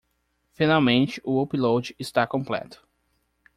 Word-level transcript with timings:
Finalmente 0.57 1.21
o 1.23 1.39
upload 1.39 1.93
está 1.99 2.25
completo 2.25 2.77